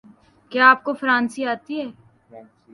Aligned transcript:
کیا 0.51 0.65
اپ 0.71 0.79
کو 0.85 0.91
فرانسیسی 1.01 1.41
آتی 1.53 1.73
ہے؟ 1.79 1.87